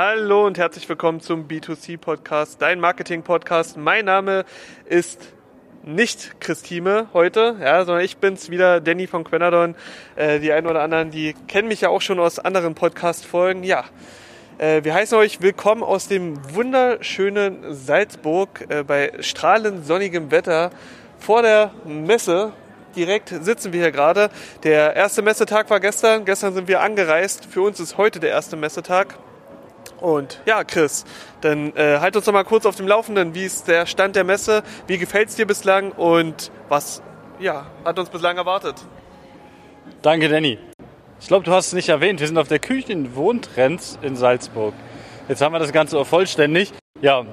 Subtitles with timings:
[0.00, 3.76] Hallo und herzlich willkommen zum B2C Podcast, dein Marketing Podcast.
[3.76, 4.44] Mein Name
[4.84, 5.32] ist
[5.82, 9.74] nicht Christine heute, ja, sondern ich bin's wieder, Danny von Quenadon.
[10.14, 13.64] Äh, die einen oder anderen, die kennen mich ja auch schon aus anderen Podcast-Folgen.
[13.64, 13.86] Ja,
[14.58, 20.70] äh, wir heißen euch willkommen aus dem wunderschönen Salzburg äh, bei strahlend sonnigem Wetter
[21.18, 22.52] vor der Messe.
[22.94, 24.30] Direkt sitzen wir hier gerade.
[24.62, 26.24] Der erste Messetag war gestern.
[26.24, 27.46] Gestern sind wir angereist.
[27.46, 29.18] Für uns ist heute der erste Messetag.
[30.00, 31.04] Und ja, Chris,
[31.40, 33.34] dann äh, halt uns noch mal kurz auf dem Laufenden.
[33.34, 34.62] Wie ist der Stand der Messe?
[34.86, 35.92] Wie gefällt es dir bislang?
[35.92, 37.02] Und was
[37.40, 38.76] ja, hat uns bislang erwartet?
[40.02, 40.58] Danke, Danny.
[41.20, 42.20] Ich glaube, du hast es nicht erwähnt.
[42.20, 44.74] Wir sind auf der Küchenwohntrends in Salzburg.
[45.28, 46.72] Jetzt haben wir das Ganze auch vollständig.
[47.00, 47.24] Ja,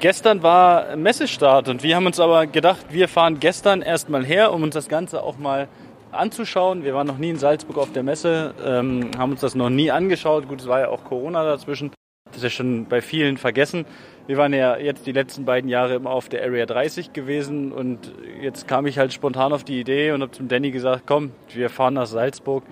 [0.00, 4.62] gestern war Messestart und wir haben uns aber gedacht, wir fahren gestern erstmal her, um
[4.62, 5.68] uns das Ganze auch mal
[6.12, 6.84] anzuschauen.
[6.84, 9.90] Wir waren noch nie in Salzburg auf der Messe, ähm, haben uns das noch nie
[9.90, 10.48] angeschaut.
[10.48, 11.90] Gut, es war ja auch Corona dazwischen.
[12.32, 13.84] Das ist schon bei vielen vergessen.
[14.26, 18.12] Wir waren ja jetzt die letzten beiden Jahre immer auf der Area 30 gewesen und
[18.40, 21.68] jetzt kam ich halt spontan auf die Idee und habe zum Danny gesagt, komm, wir
[21.68, 22.62] fahren nach Salzburg.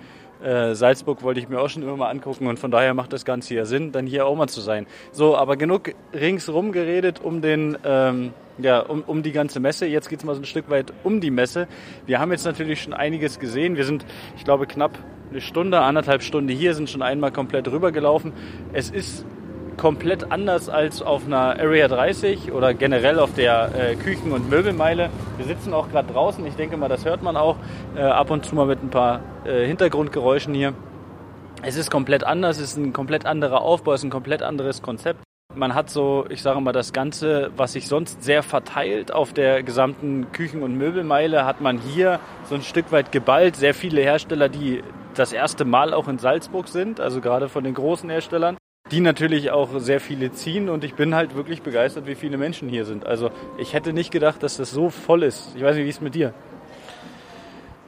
[0.41, 3.25] Äh, Salzburg wollte ich mir auch schon immer mal angucken und von daher macht das
[3.25, 4.87] Ganze ja Sinn, dann hier auch mal zu sein.
[5.11, 9.85] So, aber genug ringsrum geredet um den, ähm, ja, um, um die ganze Messe.
[9.85, 11.67] Jetzt geht's mal so ein Stück weit um die Messe.
[12.05, 13.75] Wir haben jetzt natürlich schon einiges gesehen.
[13.75, 14.05] Wir sind,
[14.37, 14.97] ich glaube, knapp
[15.29, 18.33] eine Stunde, anderthalb Stunden hier, sind schon einmal komplett rübergelaufen.
[18.73, 19.25] Es ist
[19.81, 25.09] komplett anders als auf einer Area 30 oder generell auf der äh, Küchen- und Möbelmeile.
[25.37, 26.45] Wir sitzen auch gerade draußen.
[26.45, 27.55] Ich denke mal, das hört man auch
[27.95, 30.75] äh, ab und zu mal mit ein paar äh, Hintergrundgeräuschen hier.
[31.63, 34.83] Es ist komplett anders, es ist ein komplett anderer Aufbau, es ist ein komplett anderes
[34.83, 35.21] Konzept.
[35.55, 39.63] Man hat so, ich sage mal, das Ganze, was sich sonst sehr verteilt auf der
[39.63, 43.55] gesamten Küchen- und Möbelmeile, hat man hier so ein Stück weit geballt.
[43.55, 44.83] Sehr viele Hersteller, die
[45.15, 48.57] das erste Mal auch in Salzburg sind, also gerade von den großen Herstellern
[48.91, 52.67] die natürlich auch sehr viele ziehen und ich bin halt wirklich begeistert, wie viele Menschen
[52.67, 53.05] hier sind.
[53.05, 55.55] Also ich hätte nicht gedacht, dass das so voll ist.
[55.55, 56.33] Ich weiß nicht, wie es mit dir?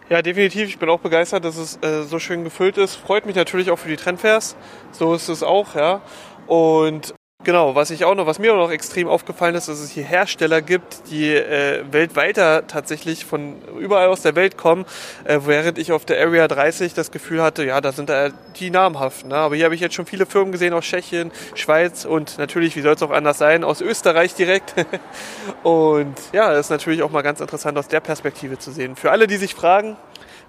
[0.10, 0.70] Ja, definitiv.
[0.70, 2.96] Ich bin auch begeistert, dass es äh, so schön gefüllt ist.
[2.96, 4.56] Freut mich natürlich auch für die Trendfairs.
[4.92, 6.02] So ist es auch, ja.
[6.48, 9.92] Und Genau, was ich auch noch, was mir auch noch extrem aufgefallen ist, dass es
[9.92, 14.86] hier Hersteller gibt, die äh, weltweiter tatsächlich von überall aus der Welt kommen,
[15.26, 18.70] äh, während ich auf der Area 30 das Gefühl hatte, ja, da sind da die
[18.70, 19.30] namhaften.
[19.30, 19.36] Ne?
[19.36, 22.82] Aber hier habe ich jetzt schon viele Firmen gesehen aus Tschechien, Schweiz und natürlich, wie
[22.82, 24.74] soll es auch anders sein, aus Österreich direkt.
[25.64, 28.96] und ja, das ist natürlich auch mal ganz interessant aus der Perspektive zu sehen.
[28.96, 29.98] Für alle, die sich fragen,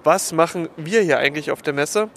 [0.05, 2.09] was machen wir hier eigentlich auf der Messe?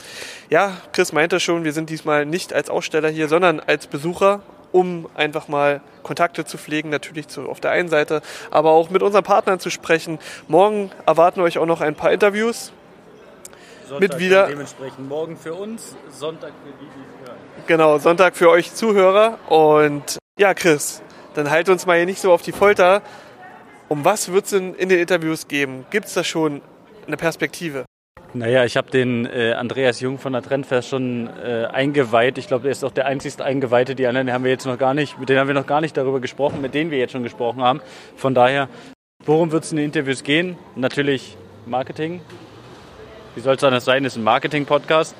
[0.49, 4.41] Ja, Chris meinte schon, wir sind diesmal nicht als Aussteller hier, sondern als Besucher
[4.71, 9.03] um einfach mal Kontakte zu pflegen, natürlich zu, auf der einen Seite, aber auch mit
[9.03, 10.19] unseren Partnern zu sprechen.
[10.47, 12.71] Morgen erwarten euch auch noch ein paar Interviews.
[13.87, 17.37] Sonntag mit wieder dementsprechend morgen für uns, Sonntag für die, die hören.
[17.67, 19.39] Genau, Sonntag für euch Zuhörer.
[19.49, 21.01] Und ja, Chris,
[21.35, 23.01] dann halt uns mal hier nicht so auf die Folter.
[23.87, 25.85] Um was wird es in, in den Interviews geben?
[25.89, 26.61] Gibt es da schon
[27.05, 27.85] eine Perspektive?
[28.33, 32.37] Naja, ich habe den äh, Andreas Jung von der Trendfest schon äh, eingeweiht.
[32.37, 33.95] Ich glaube, der ist auch der einzigste Eingeweihte.
[33.95, 35.97] Die anderen haben wir jetzt noch gar nicht, mit denen haben wir noch gar nicht
[35.97, 37.81] darüber gesprochen, mit denen wir jetzt schon gesprochen haben.
[38.15, 38.69] Von daher,
[39.25, 40.57] worum wird es in den Interviews gehen?
[40.75, 42.21] Natürlich Marketing.
[43.33, 44.03] Wie soll es anders sein?
[44.03, 45.15] Das ist ein Marketing-Podcast.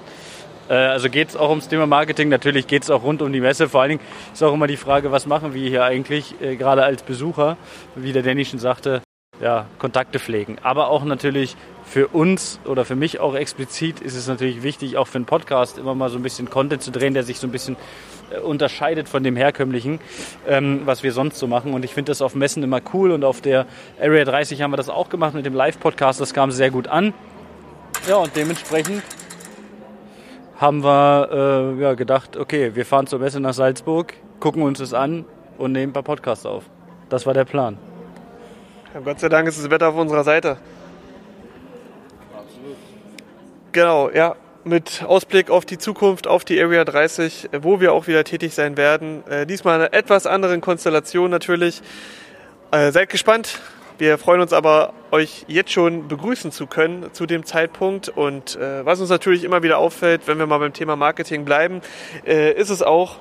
[0.70, 2.30] Äh, also geht es auch ums Thema Marketing.
[2.30, 3.70] Natürlich geht es auch rund um die Messe.
[3.70, 4.02] Vor allen Dingen
[4.34, 7.58] ist auch immer die Frage, was machen wir hier eigentlich, äh, gerade als Besucher,
[7.96, 9.02] wie der Danny schon sagte
[9.42, 10.58] ja, Kontakte pflegen.
[10.64, 11.56] Aber auch natürlich
[11.86, 15.78] für uns oder für mich auch explizit ist es natürlich wichtig, auch für einen Podcast
[15.78, 17.78] immer mal so ein bisschen Content zu drehen, der sich so ein bisschen
[18.30, 20.00] äh, unterscheidet von dem herkömmlichen,
[20.48, 21.74] ähm, was wir sonst so machen.
[21.74, 23.66] Und ich finde das auf Messen immer cool und auf der
[24.02, 26.20] Area 30 haben wir das auch gemacht mit dem Live-Podcast.
[26.20, 27.14] Das kam sehr gut an.
[28.08, 29.02] Ja, und dementsprechend
[30.58, 34.94] haben wir äh, ja, gedacht, okay, wir fahren zur Messe nach Salzburg, gucken uns das
[34.94, 35.26] an
[35.58, 36.64] und nehmen ein paar Podcasts auf.
[37.10, 37.78] Das war der Plan.
[38.98, 40.58] Ja, Gott sei Dank ist das Wetter auf unserer Seite.
[43.72, 44.36] Genau, ja.
[44.64, 48.76] Mit Ausblick auf die Zukunft, auf die Area 30, wo wir auch wieder tätig sein
[48.76, 49.24] werden.
[49.28, 51.84] Äh, diesmal in einer etwas anderen Konstellation natürlich.
[52.72, 53.60] Äh, seid gespannt.
[54.00, 58.10] Wir freuen uns aber, euch jetzt schon begrüßen zu können zu dem Zeitpunkt.
[58.10, 61.82] Und äh, was uns natürlich immer wieder auffällt, wenn wir mal beim Thema Marketing bleiben,
[62.26, 63.18] äh, ist es auch,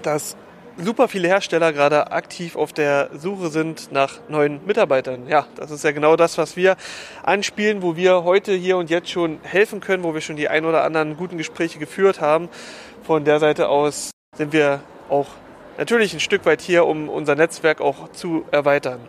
[0.00, 0.38] dass
[0.78, 5.26] super viele Hersteller gerade aktiv auf der Suche sind nach neuen Mitarbeitern.
[5.28, 6.76] Ja, das ist ja genau das, was wir
[7.22, 10.64] anspielen, wo wir heute hier und jetzt schon helfen können, wo wir schon die ein
[10.64, 12.48] oder anderen guten Gespräche geführt haben.
[13.04, 15.28] Von der Seite aus sind wir auch
[15.78, 19.00] natürlich ein Stück weit hier, um unser Netzwerk auch zu erweitern.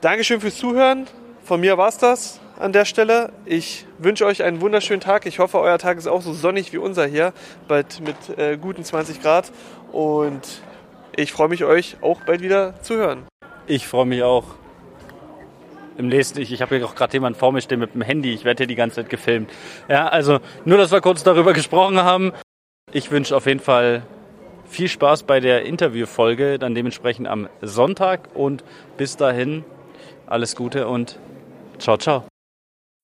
[0.00, 1.06] Dankeschön fürs Zuhören.
[1.44, 3.32] von mir war's das an der Stelle.
[3.44, 5.26] Ich wünsche euch einen wunderschönen Tag.
[5.26, 7.32] Ich hoffe, euer Tag ist auch so sonnig wie unser hier,
[7.68, 9.52] bald mit äh, guten 20 Grad.
[9.90, 10.62] Und
[11.16, 13.26] ich freue mich, euch auch bald wieder zu hören.
[13.66, 14.44] Ich freue mich auch.
[15.98, 18.32] Im nächsten, ich, ich habe hier auch gerade jemanden vor mir stehen mit dem Handy.
[18.32, 19.50] Ich werde hier die ganze Zeit gefilmt.
[19.88, 22.32] Ja, also nur, dass wir kurz darüber gesprochen haben.
[22.92, 24.02] Ich wünsche auf jeden Fall
[24.64, 28.64] viel Spaß bei der Interviewfolge, dann dementsprechend am Sonntag und
[28.96, 29.64] bis dahin
[30.26, 31.18] alles Gute und
[31.78, 32.31] ciao, ciao.